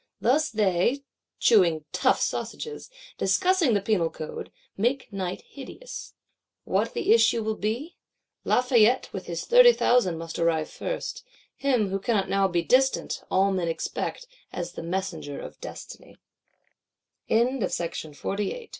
[0.19, 1.03] Thus they,
[1.39, 6.15] chewing tough sausages, discussing the Penal Code, make night hideous.
[6.63, 7.97] What the issue will be?
[8.43, 11.23] Lafayette with his thirty thousand must arrive first:
[11.55, 16.17] him, who cannot now be distant, all men expect, as the messenger of Destiny.
[17.29, 18.15] Chapter 1.7.IX.
[18.23, 18.69] Lafayette.